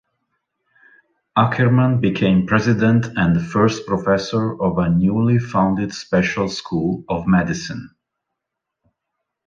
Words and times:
Ackermann 1.37 2.01
became 2.01 2.47
president 2.47 3.05
and 3.17 3.39
first 3.39 3.85
professor 3.85 4.59
of 4.59 4.79
a 4.79 4.89
newly 4.89 5.37
founded 5.37 5.93
special 5.93 6.49
school 6.49 7.05
of 7.07 7.27
medicine. 7.27 7.93